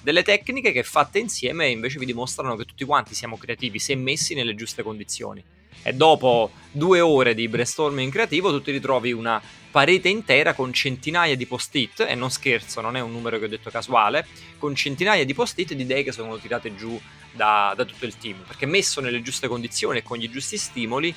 Delle 0.00 0.22
tecniche 0.22 0.72
che 0.72 0.84
fatte 0.84 1.18
insieme 1.18 1.68
invece 1.68 1.98
vi 1.98 2.06
dimostrano 2.06 2.56
che 2.56 2.64
tutti 2.64 2.84
quanti 2.84 3.14
siamo 3.14 3.36
creativi 3.36 3.78
se 3.78 3.94
messi 3.94 4.34
nelle 4.34 4.54
giuste 4.54 4.82
condizioni. 4.82 5.42
E 5.82 5.92
dopo 5.92 6.50
due 6.70 7.00
ore 7.00 7.34
di 7.34 7.48
brainstorming 7.48 8.10
creativo 8.10 8.50
tu 8.50 8.60
ti 8.60 8.72
ritrovi 8.72 9.12
una 9.12 9.40
parete 9.70 10.08
intera 10.08 10.54
con 10.54 10.72
centinaia 10.72 11.36
di 11.36 11.46
post-it, 11.46 12.00
e 12.00 12.14
non 12.14 12.30
scherzo, 12.30 12.80
non 12.80 12.96
è 12.96 13.00
un 13.00 13.12
numero 13.12 13.38
che 13.38 13.44
ho 13.44 13.48
detto 13.48 13.70
casuale, 13.70 14.26
con 14.58 14.74
centinaia 14.74 15.24
di 15.24 15.34
post-it 15.34 15.74
di 15.74 15.82
idee 15.82 16.02
che 16.02 16.12
sono 16.12 16.38
tirate 16.38 16.74
giù 16.74 16.98
da, 17.32 17.74
da 17.76 17.84
tutto 17.84 18.06
il 18.06 18.16
team, 18.16 18.42
perché 18.46 18.66
messo 18.66 19.00
nelle 19.00 19.22
giuste 19.22 19.46
condizioni 19.46 19.98
e 19.98 20.02
con 20.02 20.16
gli 20.16 20.30
giusti 20.30 20.56
stimoli, 20.56 21.14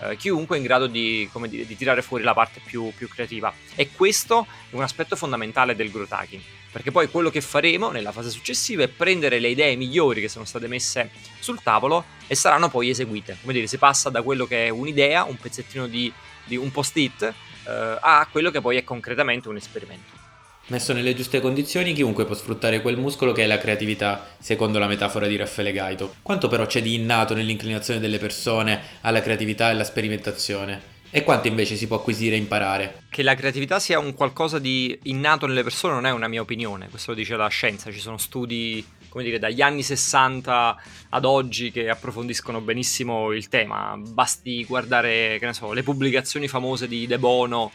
eh, 0.00 0.16
chiunque 0.16 0.56
è 0.56 0.58
in 0.58 0.64
grado 0.64 0.86
di, 0.86 1.28
dire, 1.48 1.66
di, 1.66 1.76
tirare 1.76 2.02
fuori 2.02 2.22
la 2.22 2.34
parte 2.34 2.60
più, 2.64 2.92
più, 2.96 3.08
creativa. 3.08 3.52
E 3.74 3.90
questo 3.90 4.46
è 4.70 4.74
un 4.74 4.82
aspetto 4.82 5.16
fondamentale 5.16 5.76
del 5.76 5.90
growth 5.90 6.12
hacking, 6.12 6.42
perché 6.70 6.90
poi 6.90 7.08
quello 7.08 7.30
che 7.30 7.40
faremo 7.40 7.90
nella 7.90 8.12
fase 8.12 8.30
successiva 8.30 8.82
è 8.82 8.88
prendere 8.88 9.38
le 9.38 9.48
idee 9.48 9.76
migliori 9.76 10.20
che 10.20 10.28
sono 10.28 10.44
state 10.44 10.66
messe 10.66 11.10
sul 11.38 11.62
tavolo 11.62 12.04
e 12.26 12.34
saranno 12.34 12.68
poi 12.68 12.90
eseguite. 12.90 13.38
Come 13.40 13.52
dire, 13.52 13.66
si 13.66 13.78
passa 13.78 14.10
da 14.10 14.22
quello 14.22 14.46
che 14.46 14.66
è 14.66 14.68
un'idea, 14.70 15.24
un 15.24 15.36
pezzettino 15.36 15.86
di, 15.86 16.12
di 16.44 16.56
un 16.56 16.70
post-it, 16.70 17.22
eh, 17.22 17.98
a 18.00 18.26
quello 18.30 18.50
che 18.50 18.60
poi 18.60 18.76
è 18.76 18.84
concretamente 18.84 19.48
un 19.48 19.56
esperimento. 19.56 20.23
Messo 20.68 20.94
nelle 20.94 21.14
giuste 21.14 21.42
condizioni, 21.42 21.92
chiunque 21.92 22.24
può 22.24 22.34
sfruttare 22.34 22.80
quel 22.80 22.96
muscolo 22.96 23.32
che 23.32 23.42
è 23.42 23.46
la 23.46 23.58
creatività, 23.58 24.34
secondo 24.38 24.78
la 24.78 24.86
metafora 24.86 25.26
di 25.26 25.36
Raffaele 25.36 25.72
Gaito. 25.72 26.14
Quanto 26.22 26.48
però 26.48 26.64
c'è 26.64 26.80
di 26.80 26.94
innato 26.94 27.34
nell'inclinazione 27.34 28.00
delle 28.00 28.16
persone 28.16 28.80
alla 29.02 29.20
creatività 29.20 29.68
e 29.68 29.72
alla 29.72 29.84
sperimentazione? 29.84 30.92
E 31.10 31.22
quanto 31.22 31.48
invece 31.48 31.76
si 31.76 31.86
può 31.86 31.96
acquisire 31.96 32.34
e 32.34 32.38
imparare? 32.38 33.02
Che 33.10 33.22
la 33.22 33.34
creatività 33.34 33.78
sia 33.78 33.98
un 33.98 34.14
qualcosa 34.14 34.58
di 34.58 34.98
innato 35.02 35.46
nelle 35.46 35.62
persone 35.62 35.92
non 35.92 36.06
è 36.06 36.10
una 36.10 36.28
mia 36.28 36.40
opinione, 36.40 36.88
questo 36.88 37.10
lo 37.10 37.18
dice 37.18 37.36
la 37.36 37.46
scienza, 37.48 37.92
ci 37.92 38.00
sono 38.00 38.16
studi, 38.16 38.82
come 39.10 39.22
dire, 39.22 39.38
dagli 39.38 39.60
anni 39.60 39.82
60 39.82 40.82
ad 41.10 41.24
oggi 41.26 41.72
che 41.72 41.90
approfondiscono 41.90 42.62
benissimo 42.62 43.32
il 43.32 43.48
tema. 43.48 43.96
Basti 43.98 44.64
guardare, 44.64 45.36
che 45.38 45.44
ne 45.44 45.52
so, 45.52 45.74
le 45.74 45.82
pubblicazioni 45.82 46.48
famose 46.48 46.88
di 46.88 47.06
De 47.06 47.18
Bono 47.18 47.70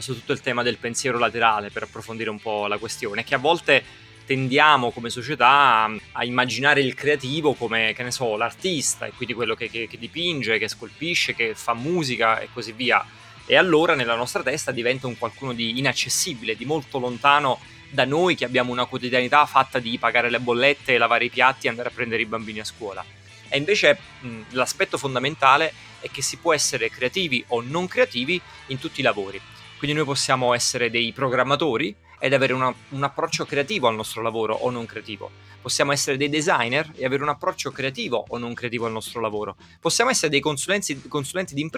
su 0.00 0.14
tutto 0.14 0.32
il 0.32 0.40
tema 0.40 0.62
del 0.62 0.78
pensiero 0.78 1.18
laterale 1.18 1.70
per 1.70 1.84
approfondire 1.84 2.30
un 2.30 2.40
po' 2.40 2.66
la 2.66 2.78
questione, 2.78 3.24
che 3.24 3.34
a 3.34 3.38
volte 3.38 3.82
tendiamo 4.24 4.90
come 4.90 5.10
società 5.10 5.90
a, 6.12 6.24
immaginare 6.24 6.80
il 6.80 6.94
creativo 6.94 7.54
come, 7.54 7.92
che 7.94 8.02
ne 8.02 8.10
so, 8.10 8.36
l'artista, 8.36 9.06
e 9.06 9.12
quindi 9.12 9.34
quello 9.34 9.54
che, 9.54 9.68
che, 9.68 9.86
che 9.86 9.98
dipinge, 9.98 10.58
che 10.58 10.68
scolpisce, 10.68 11.34
che 11.34 11.54
fa 11.54 11.74
musica 11.74 12.40
e 12.40 12.48
così 12.52 12.72
via. 12.72 13.04
E 13.46 13.56
allora 13.56 13.94
nella 13.94 14.16
nostra 14.16 14.42
testa 14.42 14.72
diventa 14.72 15.06
un 15.06 15.18
qualcuno 15.18 15.52
di 15.52 15.78
inaccessibile, 15.78 16.56
di 16.56 16.64
molto 16.64 16.98
lontano 16.98 17.60
da 17.90 18.04
noi 18.04 18.34
che 18.34 18.44
abbiamo 18.44 18.72
una 18.72 18.86
quotidianità 18.86 19.44
fatta 19.46 19.78
di 19.78 19.98
pagare 19.98 20.30
le 20.30 20.40
bollette, 20.40 20.98
lavare 20.98 21.26
i 21.26 21.30
piatti 21.30 21.66
e 21.66 21.70
andare 21.70 21.90
a 21.90 21.92
prendere 21.92 22.22
i 22.22 22.26
bambini 22.26 22.60
a 22.60 22.64
scuola. 22.64 23.04
E 23.48 23.58
invece 23.58 23.98
mh, 24.20 24.40
l'aspetto 24.50 24.96
fondamentale 24.96 25.72
è 26.00 26.10
che 26.10 26.22
si 26.22 26.38
può 26.38 26.52
essere 26.52 26.90
creativi 26.90 27.44
o 27.48 27.60
non 27.60 27.86
creativi 27.86 28.40
in 28.68 28.78
tutti 28.78 29.00
i 29.00 29.02
lavori. 29.02 29.40
Quindi 29.84 30.00
noi 30.00 30.10
possiamo 30.10 30.54
essere 30.54 30.88
dei 30.88 31.12
programmatori 31.12 31.94
ed 32.18 32.32
avere 32.32 32.54
una, 32.54 32.74
un 32.88 33.02
approccio 33.02 33.44
creativo 33.44 33.86
al 33.86 33.94
nostro 33.94 34.22
lavoro 34.22 34.54
o 34.54 34.70
non 34.70 34.86
creativo. 34.86 35.30
Possiamo 35.60 35.92
essere 35.92 36.16
dei 36.16 36.30
designer 36.30 36.90
e 36.94 37.04
avere 37.04 37.22
un 37.22 37.28
approccio 37.28 37.70
creativo 37.70 38.24
o 38.26 38.38
non 38.38 38.54
creativo 38.54 38.86
al 38.86 38.92
nostro 38.92 39.20
lavoro. 39.20 39.56
Possiamo 39.78 40.08
essere 40.08 40.30
dei 40.30 40.40
consulenti, 40.40 41.06
consulenti 41.06 41.52
di 41.52 41.70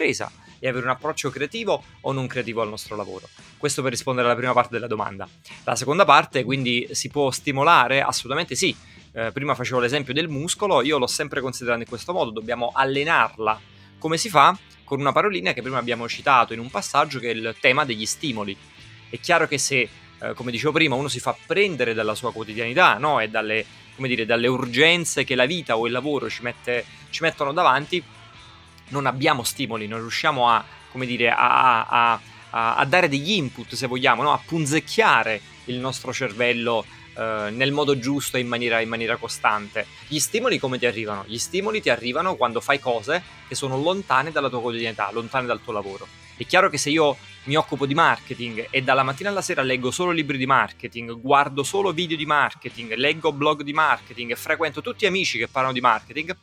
e 0.60 0.68
avere 0.68 0.84
un 0.84 0.90
approccio 0.92 1.30
creativo 1.30 1.82
o 2.02 2.12
non 2.12 2.28
creativo 2.28 2.62
al 2.62 2.68
nostro 2.68 2.94
lavoro. 2.94 3.28
Questo 3.58 3.82
per 3.82 3.90
rispondere 3.90 4.28
alla 4.28 4.36
prima 4.36 4.52
parte 4.52 4.74
della 4.74 4.86
domanda. 4.86 5.28
La 5.64 5.74
seconda 5.74 6.04
parte, 6.04 6.44
quindi, 6.44 6.86
si 6.92 7.08
può 7.08 7.32
stimolare? 7.32 8.02
Assolutamente 8.02 8.54
sì. 8.54 8.72
Eh, 9.14 9.32
prima 9.32 9.56
facevo 9.56 9.80
l'esempio 9.80 10.14
del 10.14 10.28
muscolo, 10.28 10.80
io 10.82 10.98
l'ho 10.98 11.08
sempre 11.08 11.40
considerato 11.40 11.80
in 11.80 11.88
questo 11.88 12.12
modo, 12.12 12.30
dobbiamo 12.30 12.70
allenarla. 12.72 13.74
Come 13.98 14.16
si 14.18 14.28
fa? 14.28 14.56
con 14.86 15.00
una 15.00 15.12
parolina 15.12 15.52
che 15.52 15.60
prima 15.60 15.78
abbiamo 15.78 16.08
citato 16.08 16.54
in 16.54 16.60
un 16.60 16.70
passaggio 16.70 17.18
che 17.18 17.28
è 17.28 17.34
il 17.34 17.54
tema 17.60 17.84
degli 17.84 18.06
stimoli. 18.06 18.56
È 19.10 19.18
chiaro 19.18 19.48
che 19.48 19.58
se, 19.58 19.88
eh, 20.20 20.32
come 20.34 20.52
dicevo 20.52 20.72
prima, 20.72 20.94
uno 20.94 21.08
si 21.08 21.18
fa 21.18 21.36
prendere 21.44 21.92
dalla 21.92 22.14
sua 22.14 22.32
quotidianità 22.32 22.96
no? 22.96 23.18
e 23.18 23.28
dalle, 23.28 23.66
dire, 23.96 24.24
dalle, 24.24 24.46
urgenze 24.46 25.24
che 25.24 25.34
la 25.34 25.44
vita 25.44 25.76
o 25.76 25.86
il 25.86 25.92
lavoro 25.92 26.30
ci, 26.30 26.42
mette, 26.42 26.84
ci, 27.10 27.22
mettono 27.22 27.52
davanti, 27.52 28.02
non 28.90 29.06
abbiamo 29.06 29.42
stimoli, 29.42 29.88
non 29.88 29.98
riusciamo 29.98 30.48
a, 30.48 30.64
dire, 30.92 31.30
a, 31.30 31.86
a, 31.86 32.20
a 32.76 32.84
dare 32.84 33.08
degli 33.08 33.32
input, 33.32 33.74
se 33.74 33.88
vogliamo, 33.88 34.22
no? 34.22 34.32
a 34.32 34.40
punzecchiare 34.42 35.40
il 35.64 35.78
nostro 35.78 36.12
cervello 36.12 36.86
eh, 37.16 37.50
nel 37.50 37.72
modo 37.72 37.98
giusto 37.98 38.36
e 38.36 38.40
in 38.40 38.48
maniera, 38.48 38.80
in 38.80 38.88
maniera 38.88 39.16
costante. 39.16 39.86
Gli 40.06 40.18
stimoli 40.18 40.58
come 40.58 40.78
ti 40.78 40.86
arrivano? 40.86 41.24
Gli 41.26 41.38
stimoli 41.38 41.80
ti 41.80 41.88
arrivano 41.90 42.36
quando 42.36 42.60
fai 42.60 42.78
cose 42.78 43.22
che 43.48 43.54
sono 43.54 43.80
lontane 43.80 44.32
dalla 44.32 44.48
tua 44.48 44.60
quotidianità, 44.60 45.10
lontane 45.12 45.46
dal 45.46 45.62
tuo 45.62 45.72
lavoro. 45.72 46.06
È 46.36 46.44
chiaro 46.44 46.68
che 46.68 46.76
se 46.76 46.90
io 46.90 47.16
mi 47.44 47.56
occupo 47.56 47.86
di 47.86 47.94
marketing 47.94 48.66
e 48.70 48.82
dalla 48.82 49.02
mattina 49.02 49.30
alla 49.30 49.40
sera 49.40 49.62
leggo 49.62 49.90
solo 49.90 50.10
libri 50.10 50.36
di 50.36 50.44
marketing, 50.44 51.18
guardo 51.18 51.62
solo 51.62 51.92
video 51.92 52.16
di 52.16 52.26
marketing, 52.26 52.94
leggo 52.94 53.32
blog 53.32 53.62
di 53.62 53.72
marketing 53.72 54.34
frequento 54.34 54.82
tutti 54.82 55.06
amici 55.06 55.38
che 55.38 55.48
parlano 55.48 55.72
di 55.72 55.80
marketing, 55.80 56.36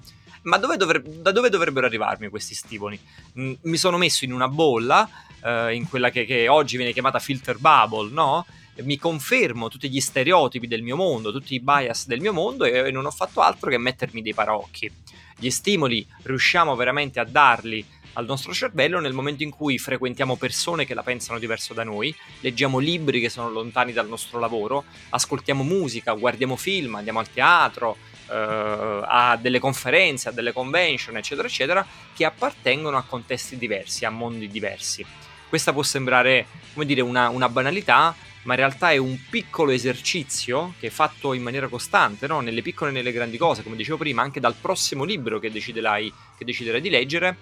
ma 0.43 0.57
dove 0.57 0.77
dovre- 0.77 1.03
da 1.05 1.31
dove 1.31 1.49
dovrebbero 1.49 1.85
arrivarmi 1.85 2.29
questi 2.29 2.55
stimoli? 2.55 2.99
Mm, 3.39 3.53
mi 3.61 3.77
sono 3.77 3.97
messo 3.97 4.25
in 4.25 4.33
una 4.33 4.47
bolla, 4.47 5.07
eh, 5.43 5.75
in 5.75 5.87
quella 5.87 6.09
che, 6.09 6.25
che 6.25 6.47
oggi 6.47 6.77
viene 6.77 6.91
chiamata 6.93 7.19
filter 7.19 7.57
bubble, 7.59 8.09
no? 8.11 8.45
Mi 8.81 8.97
confermo 8.97 9.69
tutti 9.69 9.89
gli 9.89 9.99
stereotipi 9.99 10.67
del 10.67 10.81
mio 10.81 10.95
mondo, 10.95 11.31
tutti 11.31 11.53
i 11.53 11.59
bias 11.59 12.07
del 12.07 12.19
mio 12.19 12.33
mondo 12.33 12.65
e, 12.65 12.89
non 12.91 13.05
ho 13.05 13.11
fatto 13.11 13.41
altro 13.41 13.69
che 13.69 13.77
mettermi 13.77 14.21
dei 14.21 14.33
parocchi. 14.33 14.91
Gli 15.37 15.49
stimoli 15.49 16.05
riusciamo 16.23 16.75
veramente 16.75 17.19
a 17.19 17.25
darli 17.25 17.85
al 18.13 18.25
nostro 18.25 18.53
cervello 18.53 18.99
nel 18.99 19.13
momento 19.13 19.43
in 19.43 19.49
cui 19.49 19.77
frequentiamo 19.77 20.35
persone 20.35 20.85
che 20.85 20.93
la 20.93 21.03
pensano 21.03 21.39
diverso 21.39 21.73
da 21.73 21.83
noi, 21.83 22.15
leggiamo 22.41 22.77
libri 22.77 23.19
che 23.19 23.29
sono 23.29 23.49
lontani 23.49 23.91
dal 23.91 24.07
nostro 24.07 24.39
lavoro, 24.39 24.83
ascoltiamo 25.09 25.63
musica, 25.63 26.13
guardiamo 26.13 26.55
film, 26.55 26.95
andiamo 26.95 27.19
al 27.19 27.31
teatro, 27.31 27.97
eh, 28.29 29.01
a 29.05 29.37
delle 29.41 29.59
conferenze, 29.59 30.29
a 30.29 30.31
delle 30.31 30.53
convention, 30.53 31.17
eccetera, 31.17 31.47
eccetera, 31.47 31.85
che 32.13 32.25
appartengono 32.25 32.97
a 32.97 33.03
contesti 33.03 33.57
diversi, 33.57 34.05
a 34.05 34.09
mondi 34.09 34.47
diversi. 34.47 35.05
Questa 35.49 35.73
può 35.73 35.83
sembrare, 35.83 36.47
come 36.73 36.85
dire, 36.85 37.01
una, 37.01 37.29
una 37.29 37.49
banalità, 37.49 38.15
ma 38.43 38.53
in 38.53 38.59
realtà 38.59 38.91
è 38.91 38.97
un 38.97 39.17
piccolo 39.29 39.71
esercizio 39.71 40.73
che 40.79 40.87
è 40.87 40.89
fatto 40.89 41.33
in 41.33 41.41
maniera 41.41 41.67
costante, 41.67 42.27
no? 42.27 42.41
nelle 42.41 42.61
piccole 42.61 42.91
e 42.91 42.93
nelle 42.93 43.11
grandi 43.11 43.37
cose, 43.37 43.63
come 43.63 43.75
dicevo 43.75 43.97
prima, 43.97 44.21
anche 44.21 44.39
dal 44.39 44.55
prossimo 44.59 45.03
libro 45.03 45.39
che 45.39 45.51
deciderai, 45.51 46.13
che 46.37 46.45
deciderai 46.45 46.81
di 46.81 46.89
leggere, 46.89 47.37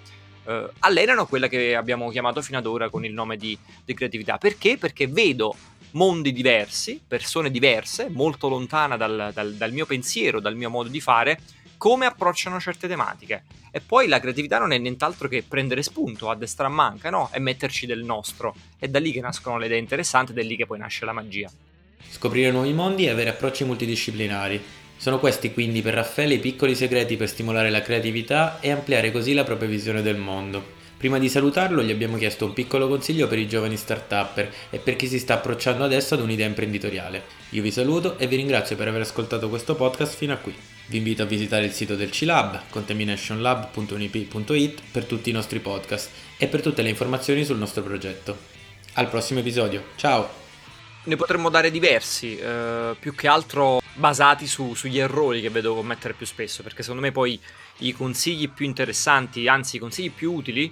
eh, 0.46 0.70
allenano 0.80 1.26
quella 1.26 1.48
che 1.48 1.76
abbiamo 1.76 2.10
chiamato 2.10 2.42
fino 2.42 2.58
ad 2.58 2.66
ora 2.66 2.90
con 2.90 3.06
il 3.06 3.14
nome 3.14 3.38
di, 3.38 3.58
di 3.84 3.94
creatività. 3.94 4.38
Perché? 4.38 4.78
Perché 4.78 5.08
vedo 5.08 5.56
mondi 5.92 6.32
diversi, 6.32 7.02
persone 7.06 7.52
diverse, 7.52 8.10
molto 8.10 8.48
lontana 8.48 8.96
dal, 8.96 9.32
dal, 9.34 9.54
dal 9.56 9.72
mio 9.74 9.86
pensiero, 9.86 10.40
dal 10.40 10.56
mio 10.56 10.70
modo 10.70 10.90
di 10.90 11.02
fare, 11.02 11.40
come 11.82 12.06
approcciano 12.06 12.60
certe 12.60 12.88
tematiche. 12.88 13.42
E 13.72 13.82
poi 13.82 14.08
la 14.08 14.20
creatività 14.20 14.60
non 14.60 14.72
è 14.72 14.78
nient'altro 14.78 15.28
che 15.28 15.42
prendere 15.42 15.82
spunto 15.82 16.30
a 16.30 16.36
destra 16.36 16.70
manca, 16.70 17.10
no? 17.10 17.32
E 17.34 17.40
metterci 17.40 17.88
del 17.88 18.04
nostro. 18.04 18.54
È 18.78 18.88
da 18.88 19.00
lì 19.00 19.12
che 19.12 19.20
nascono 19.20 19.58
le 19.58 19.66
idee 19.66 19.80
interessanti 19.80 20.32
ed 20.32 20.38
è 20.38 20.44
lì 20.44 20.56
che 20.56 20.68
poi 20.68 20.78
nasce 20.78 21.06
la 21.06 21.12
magia. 21.12 21.50
Scoprire 22.08 22.52
nuovi 22.52 22.72
mondi 22.74 23.06
e 23.06 23.10
avere 23.10 23.32
approcci 23.32 23.64
multidisciplinari. 23.64 24.62
Sono 24.96 25.18
questi 25.18 25.52
quindi 25.54 25.82
per 25.82 25.96
Raffaele 25.96 26.36
i 26.36 26.40
piccoli 26.40 26.76
segreti 26.76 27.18
per 27.18 27.28
stimolare 27.28 27.72
la 27.72 27.82
creatività 27.82 28.60
e 28.60 28.70
ampliare 28.70 29.12
così 29.12 29.34
la 29.34 29.44
propria 29.44 29.68
visione 29.68 30.04
del 30.04 30.18
mondo. 30.18 30.64
Prima 30.98 31.18
di 31.18 31.30
salutarlo 31.30 31.82
gli 31.82 31.90
abbiamo 31.90 32.18
chiesto 32.18 32.46
un 32.46 32.54
piccolo 32.54 32.88
consiglio 32.88 33.28
per 33.28 33.40
i 33.40 33.48
giovani 33.48 33.76
start-upper 33.76 34.54
e 34.70 34.78
per 34.78 34.96
chi 34.96 35.08
si 35.08 35.18
sta 35.18 35.34
approcciando 35.34 35.84
adesso 35.84 36.14
ad 36.14 36.22
un'idea 36.22 36.46
imprenditoriale. 36.46 37.24
Io 37.50 37.64
vi 37.64 37.72
saluto 37.72 38.20
e 38.20 38.28
vi 38.28 38.36
ringrazio 38.36 38.76
per 38.76 38.88
aver 38.88 39.02
ascoltato 39.02 39.50
questo 39.50 39.74
podcast 39.74 40.16
fino 40.16 40.34
a 40.34 40.38
qui. 40.38 40.56
Vi 40.92 40.98
invito 40.98 41.24
a 41.24 41.26
visitare 41.26 41.64
il 41.64 41.72
sito 41.72 41.96
del 41.96 42.10
C-Lab, 42.10 42.64
contaminationlab.unip.it 42.70 44.82
per 44.92 45.06
tutti 45.06 45.30
i 45.30 45.32
nostri 45.32 45.60
podcast 45.60 46.10
e 46.36 46.48
per 46.48 46.62
tutte 46.62 46.82
le 46.82 46.90
informazioni 46.90 47.46
sul 47.46 47.58
nostro 47.58 47.82
progetto. 47.82 48.38
Al 48.96 49.08
prossimo 49.08 49.40
episodio, 49.40 49.86
ciao! 49.96 50.30
Ne 51.06 51.16
potremmo 51.16 51.48
dare 51.48 51.72
diversi, 51.72 52.36
eh, 52.36 52.94
più 53.00 53.16
che 53.16 53.30
altro 53.30 53.82
basati 53.94 54.46
su, 54.48 54.74
sugli 54.74 55.00
errori 55.00 55.40
che 55.40 55.50
vedo 55.50 55.76
commettere 55.76 56.14
più 56.14 56.26
spesso, 56.26 56.62
perché 56.62 56.82
secondo 56.82 57.04
me 57.04 57.14
poi 57.14 57.40
i 57.78 57.94
consigli 57.94 58.50
più 58.50 58.66
interessanti, 58.66 59.48
anzi 59.48 59.78
i 59.78 59.80
consigli 59.80 60.12
più 60.12 60.34
utili, 60.34 60.70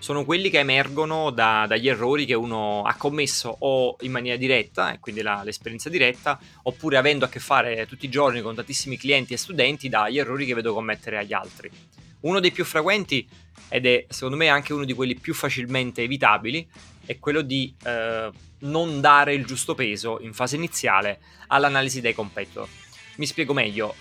sono 0.00 0.24
quelli 0.24 0.48
che 0.48 0.58
emergono 0.58 1.30
da, 1.30 1.66
dagli 1.68 1.86
errori 1.86 2.24
che 2.24 2.32
uno 2.32 2.82
ha 2.84 2.94
commesso 2.94 3.54
o 3.60 3.96
in 4.00 4.10
maniera 4.10 4.38
diretta, 4.38 4.94
e 4.94 4.98
quindi 4.98 5.20
la, 5.20 5.42
l'esperienza 5.44 5.90
diretta, 5.90 6.40
oppure 6.62 6.96
avendo 6.96 7.26
a 7.26 7.28
che 7.28 7.38
fare 7.38 7.86
tutti 7.86 8.06
i 8.06 8.08
giorni 8.08 8.40
con 8.40 8.54
tantissimi 8.54 8.96
clienti 8.96 9.34
e 9.34 9.36
studenti 9.36 9.90
dagli 9.90 10.18
errori 10.18 10.46
che 10.46 10.54
vedo 10.54 10.72
commettere 10.72 11.18
agli 11.18 11.34
altri. 11.34 11.70
Uno 12.20 12.40
dei 12.40 12.50
più 12.50 12.64
frequenti, 12.64 13.28
ed 13.68 13.84
è 13.86 14.06
secondo 14.08 14.36
me 14.36 14.48
anche 14.48 14.72
uno 14.72 14.84
di 14.84 14.94
quelli 14.94 15.14
più 15.16 15.34
facilmente 15.34 16.02
evitabili, 16.02 16.66
è 17.04 17.18
quello 17.18 17.42
di 17.42 17.74
eh, 17.84 18.30
non 18.60 19.00
dare 19.02 19.34
il 19.34 19.44
giusto 19.44 19.74
peso 19.74 20.18
in 20.22 20.32
fase 20.32 20.56
iniziale 20.56 21.20
all'analisi 21.48 22.00
dei 22.00 22.14
competitor. 22.14 22.66
Mi 23.16 23.26
spiego 23.26 23.52
meglio. 23.52 23.94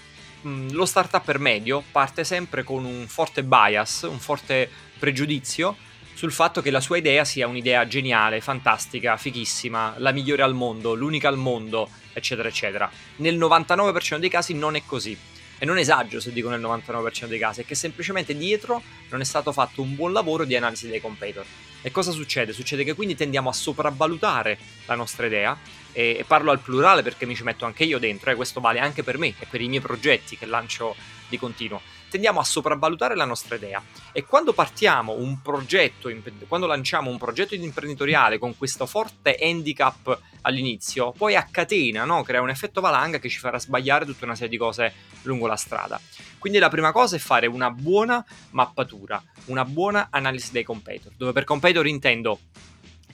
Mm, 0.47 0.69
lo 0.69 0.85
startup 0.85 1.25
per 1.25 1.39
medio 1.39 1.83
parte 1.91 2.23
sempre 2.23 2.63
con 2.63 2.85
un 2.85 3.05
forte 3.07 3.43
bias, 3.43 4.03
un 4.09 4.19
forte 4.19 4.69
pregiudizio 4.97 5.75
sul 6.19 6.33
fatto 6.33 6.61
che 6.61 6.69
la 6.69 6.81
sua 6.81 6.97
idea 6.97 7.23
sia 7.23 7.47
un'idea 7.47 7.87
geniale, 7.87 8.41
fantastica, 8.41 9.15
fighissima, 9.15 9.93
la 9.99 10.11
migliore 10.11 10.41
al 10.41 10.53
mondo, 10.53 10.93
l'unica 10.93 11.29
al 11.29 11.37
mondo, 11.37 11.89
eccetera, 12.11 12.49
eccetera. 12.49 12.91
Nel 13.17 13.37
99% 13.37 14.17
dei 14.17 14.27
casi 14.27 14.53
non 14.53 14.75
è 14.75 14.81
così. 14.85 15.17
E 15.57 15.65
non 15.65 15.77
esagero 15.77 16.19
se 16.19 16.33
dico 16.33 16.49
nel 16.49 16.59
99% 16.59 17.27
dei 17.27 17.39
casi, 17.39 17.61
è 17.61 17.65
che 17.65 17.73
semplicemente 17.73 18.35
dietro 18.35 18.81
non 19.11 19.21
è 19.21 19.23
stato 19.23 19.53
fatto 19.53 19.81
un 19.81 19.95
buon 19.95 20.11
lavoro 20.11 20.43
di 20.43 20.57
analisi 20.57 20.89
dei 20.89 20.99
competitor. 20.99 21.45
E 21.81 21.89
cosa 21.89 22.11
succede? 22.11 22.51
Succede 22.51 22.83
che 22.83 22.95
quindi 22.95 23.15
tendiamo 23.15 23.47
a 23.47 23.53
sopravvalutare 23.53 24.57
la 24.87 24.95
nostra 24.95 25.25
idea, 25.25 25.57
e, 25.93 26.25
parlo 26.27 26.51
al 26.51 26.59
plurale 26.59 27.01
perché 27.01 27.25
mi 27.25 27.35
ci 27.35 27.43
metto 27.43 27.63
anche 27.63 27.85
io 27.85 27.97
dentro, 27.97 28.29
e 28.29 28.35
questo 28.35 28.59
vale 28.59 28.79
anche 28.79 29.03
per 29.03 29.17
me 29.17 29.35
e 29.39 29.45
per 29.49 29.61
i 29.61 29.69
miei 29.69 29.81
progetti 29.81 30.37
che 30.37 30.45
lancio 30.45 30.97
di 31.29 31.37
continuo 31.37 31.79
tendiamo 32.09 32.39
a 32.39 32.43
sopravvalutare 32.43 33.15
la 33.15 33.25
nostra 33.25 33.55
idea 33.55 33.81
e 34.11 34.25
quando 34.25 34.53
partiamo 34.53 35.13
un 35.13 35.41
progetto, 35.41 36.11
quando 36.47 36.67
lanciamo 36.67 37.09
un 37.09 37.17
progetto 37.17 37.55
imprenditoriale 37.55 38.37
con 38.37 38.57
questo 38.57 38.85
forte 38.85 39.37
handicap 39.39 40.19
all'inizio, 40.41 41.11
poi 41.11 41.35
a 41.35 41.47
catena, 41.49 42.05
no? 42.05 42.23
crea 42.23 42.41
un 42.41 42.49
effetto 42.49 42.81
valanga 42.81 43.19
che 43.19 43.29
ci 43.29 43.39
farà 43.39 43.59
sbagliare 43.59 44.05
tutta 44.05 44.25
una 44.25 44.35
serie 44.35 44.49
di 44.49 44.57
cose 44.57 44.93
lungo 45.23 45.47
la 45.47 45.55
strada. 45.55 45.99
Quindi 46.37 46.59
la 46.59 46.69
prima 46.69 46.91
cosa 46.91 47.15
è 47.15 47.19
fare 47.19 47.47
una 47.47 47.69
buona 47.69 48.25
mappatura, 48.51 49.21
una 49.45 49.65
buona 49.65 50.07
analisi 50.09 50.51
dei 50.51 50.63
competitor, 50.63 51.13
dove 51.15 51.31
per 51.31 51.43
competitor 51.43 51.87
intendo 51.87 52.39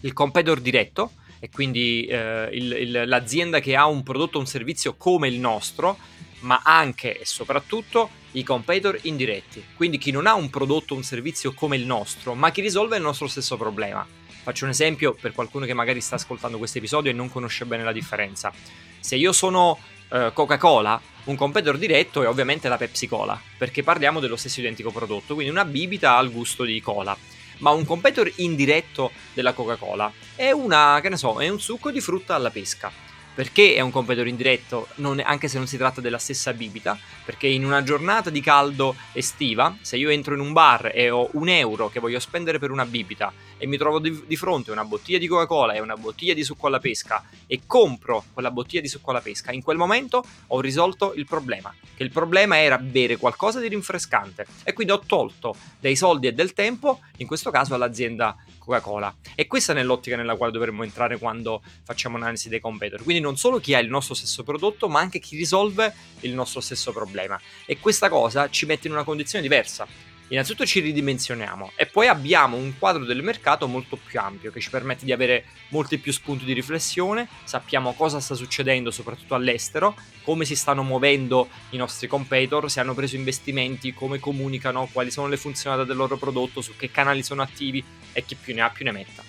il 0.02 0.14
competitor 0.14 0.60
diretto, 0.60 1.12
e 1.40 1.50
quindi 1.50 2.06
eh, 2.06 2.50
il, 2.54 2.72
il, 2.72 3.04
l'azienda 3.06 3.60
che 3.60 3.75
ha 3.75 3.86
un 3.86 4.04
prodotto 4.04 4.38
o 4.38 4.40
un 4.40 4.48
servizio 4.48 4.96
come 4.96 5.28
il 5.28 5.40
nostro, 5.40 5.98
ma 6.46 6.62
anche 6.64 7.20
e 7.20 7.25
soprattutto 7.25 8.10
i 8.32 8.44
competitor 8.44 8.98
indiretti, 9.04 9.64
quindi 9.75 9.98
chi 9.98 10.12
non 10.12 10.28
ha 10.28 10.34
un 10.34 10.50
prodotto 10.50 10.94
o 10.94 10.98
un 10.98 11.04
servizio 11.04 11.54
come 11.54 11.75
il 11.75 11.86
nostro, 11.86 12.34
ma 12.36 12.52
chi 12.52 12.62
risolve 12.62 12.98
il 12.98 13.02
nostro 13.02 13.28
stesso 13.28 13.58
problema. 13.58 14.06
Faccio 14.44 14.66
un 14.66 14.70
esempio 14.70 15.14
per 15.14 15.32
qualcuno 15.32 15.66
che 15.66 15.74
magari 15.74 16.02
sta 16.02 16.16
ascoltando 16.16 16.58
questo 16.58 16.78
episodio 16.78 17.10
e 17.10 17.14
non 17.14 17.30
conosce 17.30 17.66
bene 17.66 17.84
la 17.84 17.92
differenza. 17.92 18.54
Se 19.00 19.16
io 19.16 19.32
sono 19.32 19.80
eh, 20.10 20.32
Coca-Cola, 20.34 21.02
un 21.25 21.36
competitor 21.36 21.80
diretto 21.80 22.22
è 22.22 22.28
ovviamente 22.28 22.70
la 22.70 22.78
Pepsi 22.78 23.08
Cola, 23.08 23.42
perché 23.58 23.82
parliamo 23.82 24.20
dello 24.20 24.36
stesso 24.36 24.60
identico 24.60 24.92
prodotto, 24.92 25.34
quindi 25.34 25.52
una 25.52 25.66
bibita 25.66 26.16
al 26.16 26.32
gusto 26.32 26.64
di 26.64 26.80
cola. 26.80 27.18
Ma 27.60 27.72
un 27.72 27.86
competitor 27.86 28.32
indiretto 28.36 29.12
della 29.34 29.54
Coca-Cola 29.54 30.12
è 30.36 30.52
una, 30.52 31.02
so, 31.14 31.42
è 31.42 31.48
un 31.48 31.60
succo 31.60 31.90
di 31.90 32.02
frutta 32.02 32.36
alla 32.36 32.52
pesca 32.52 32.92
perché 33.36 33.75
è 33.75 33.82
un 33.82 33.92
competitor 33.92 34.27
indiretto, 34.27 34.88
non, 34.96 35.22
anche 35.24 35.48
se 35.48 35.58
non 35.58 35.68
si 35.68 35.77
tratta 35.77 36.01
della 36.01 36.18
stessa 36.18 36.54
bibita, 36.54 36.98
perché 37.24 37.48
in 37.48 37.65
una 37.65 37.84
giornata 37.84 38.30
di 38.30 38.42
caldo 38.42 38.96
estiva, 39.12 39.77
se 39.82 39.98
io 39.98 40.10
entro 40.10 40.34
in 40.34 40.39
un 40.39 40.54
bar 40.54 40.92
e 40.94 41.10
ho 41.10 41.30
un 41.34 41.50
euro 41.50 41.89
che 41.89 42.00
voglio 42.00 42.20
spendere 42.20 42.58
per 42.58 42.72
una 42.72 42.86
bibita 42.86 43.32
e 43.65 43.67
mi 43.67 43.77
trovo 43.77 43.98
di, 43.98 44.24
di 44.27 44.36
fronte 44.36 44.72
una 44.72 44.86
bottiglia 44.86 45.17
di 45.17 45.25
Coca-Cola 45.25 45.74
e 45.74 45.79
una 45.79 45.98
bottiglia 45.98 46.36
di 46.36 46.43
succo 46.43 46.67
alla 46.67 46.77
pesca 46.77 47.24
e 47.48 47.62
compro 47.65 48.24
quella 48.31 48.51
bottiglia 48.51 48.81
di 48.81 48.88
succo 48.88 49.10
alla 49.10 49.22
pesca, 49.22 49.51
in 49.51 49.63
quel 49.63 49.75
momento 49.75 50.24
ho 50.48 50.62
risolto 50.62 51.13
il 51.15 51.25
problema, 51.25 51.74
che 51.95 52.03
il 52.03 52.12
problema 52.12 52.62
era 52.62 52.77
bere 52.77 53.17
qualcosa 53.17 53.60
di 53.60 53.67
rinfrescante 53.67 54.45
e 54.63 54.74
quindi 54.74 54.93
ho 54.93 55.00
tolto 55.00 55.55
dei 55.79 55.95
soldi 55.95 56.27
e 56.27 56.34
del 56.34 56.53
tempo, 56.53 57.00
in 57.17 57.25
questo 57.25 57.50
caso 57.50 57.74
all'azienda 57.74 58.38
Coca-Cola. 58.65 59.15
E 59.36 59.48
questa 59.48 59.72
è 59.72 59.75
nell'ottica 59.75 60.15
nella 60.15 60.36
quale 60.36 60.51
dovremmo 60.51 60.84
entrare 60.84 61.17
quando 61.17 61.62
facciamo 61.84 62.17
un'analisi 62.17 62.50
dei 62.50 62.60
competitor. 62.60 63.03
Quindi 63.03 63.22
non 63.22 63.38
solo 63.38 63.60
chi 63.60 63.74
ha 63.74 63.79
il 63.79 63.89
nostro 63.89 64.15
stesso 64.15 64.43
prodotto, 64.43 64.89
ma 64.89 65.00
anche 65.00 65.19
chi 65.19 65.38
risolve 65.38 65.93
il 66.22 66.34
nostro 66.34 66.62
stesso 66.62 66.91
problema. 66.91 67.39
E 67.65 67.79
questa 67.79 68.10
cosa 68.10 68.50
ci 68.50 68.65
mette 68.65 68.88
in 68.88 68.93
una 68.93 69.03
condizione 69.03 69.43
diversa 69.43 69.88
Innanzitutto 70.29 70.65
ci 70.65 70.79
ridimensioniamo 70.79 71.74
e 71.75 71.86
poi 71.86 72.08
abbiamo 72.08 72.58
un 72.58 72.79
quadro 72.79 73.05
del 73.05 73.22
mercato 73.22 73.67
molto 73.67 73.96
più 73.96 74.20
ampio 74.20 74.51
che 74.51 74.60
ci 74.60 74.72
permette 74.72 75.05
di 75.05 75.12
avere 75.12 75.46
molti 75.70 76.00
più 76.00 76.12
spunti 76.12 76.46
di 76.46 76.53
riflessione, 76.53 77.27
sappiamo 77.44 77.94
cosa 77.94 78.20
sta 78.20 78.34
succedendo 78.34 78.89
soprattutto 78.89 79.36
all'estero, 79.36 79.96
come 80.24 80.44
si 80.46 80.55
stanno 80.55 80.82
muovendo 80.82 81.48
i 81.72 81.77
nostri 81.77 82.08
competitor, 82.08 82.72
se 82.72 82.79
hanno 82.79 82.96
preso 82.96 83.15
investimenti, 83.15 83.94
come 83.94 84.20
comunicano, 84.20 84.90
quali 84.92 85.11
sono 85.11 85.27
le 85.27 85.38
funzionalità 85.38 85.88
del 85.88 85.98
loro 85.98 86.18
prodotto, 86.18 86.61
su 86.61 86.75
che 86.75 86.90
canali 86.90 87.22
sono 87.22 87.44
attivi 87.44 87.83
e 88.11 88.25
chi 88.25 88.35
più 88.35 88.55
ne 88.55 88.61
ha 88.61 88.70
più 88.72 88.83
ne 88.83 88.92
metta. 88.92 89.24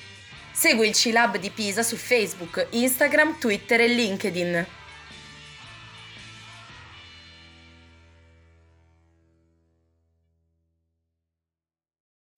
Segui 0.50 0.88
il 0.88 0.94
C-Lab 0.94 1.36
di 1.36 1.50
Pisa 1.50 1.82
su 1.82 1.96
Facebook, 1.96 2.68
Instagram, 2.70 3.38
Twitter 3.38 3.82
e 3.82 3.88
LinkedIn. 3.88 4.66